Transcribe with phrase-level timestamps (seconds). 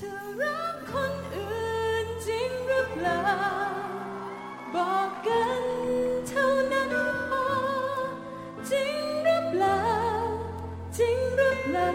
[0.00, 3.20] เธอรักคนอื่นจริงหรือเปล่า
[4.74, 5.64] บอกกัน
[6.28, 6.94] เท่านั้น
[7.30, 7.46] พอ
[8.70, 9.80] จริงหรือเปล่า
[10.98, 11.90] จริงหรือเปล่า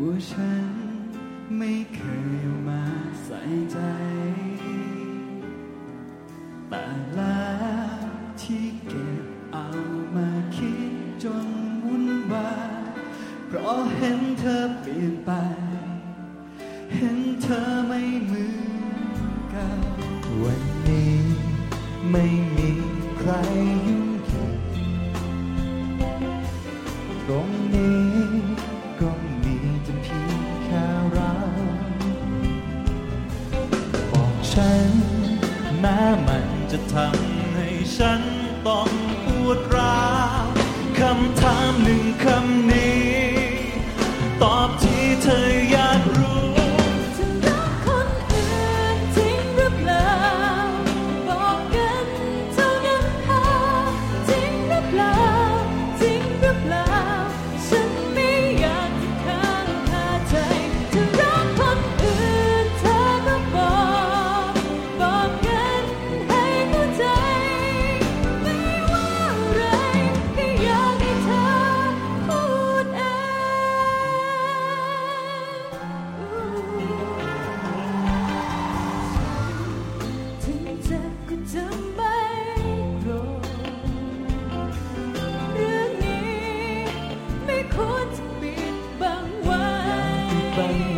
[0.00, 0.66] ว่าฉัน
[1.56, 2.00] ไม่เค
[2.36, 2.84] ยมา
[3.24, 3.40] ใส่
[3.72, 3.78] ใจ
[6.68, 6.86] แต่
[7.18, 7.38] ละ
[8.42, 9.68] ที่เก็บเอา
[10.14, 11.48] มาคิดจน
[11.84, 12.82] วุ่นวาย
[13.46, 15.30] เพราะเห็นเธอเปลี่ยนไป
[16.94, 18.52] เห็นเธอไม่เหมือ
[19.04, 19.10] น
[19.50, 19.70] เก่า
[20.42, 21.16] วันนี้
[22.10, 22.24] ไม่
[22.56, 22.69] มี
[34.54, 34.90] ฉัน
[35.80, 38.20] แม้มันจะทำให้ฉัน
[38.66, 38.90] ต้อง
[39.24, 40.08] ปวดร้า
[40.42, 40.44] ว
[40.98, 43.10] คำถามหนึ่งคำนี้
[44.42, 45.50] ตอบที่เธอ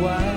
[0.03, 0.32] why.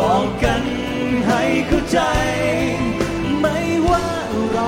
[0.00, 0.64] บอกกัน
[1.28, 1.98] ให้เข้าใจ
[3.40, 4.58] ไม่ว่าอะไร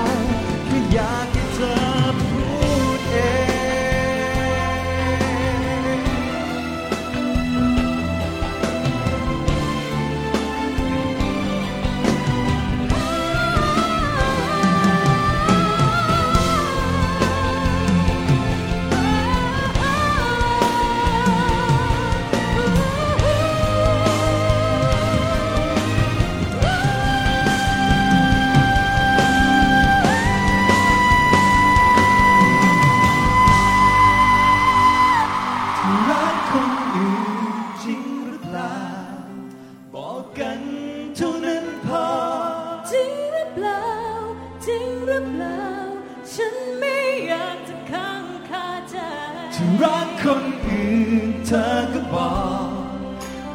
[49.55, 50.93] จะรักคนอื่
[51.27, 52.33] นเธอก็บอ
[52.65, 52.69] ก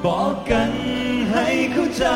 [0.04, 0.72] บอกกัน
[1.32, 2.06] ให้เข้าใจ